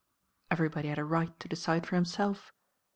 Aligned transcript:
Everybody 0.49 0.87
had 0.87 0.97
a 0.97 1.03
right 1.05 1.39
to 1.39 1.47
decide 1.47 1.85
for 1.85 1.93
himself. 1.93 2.51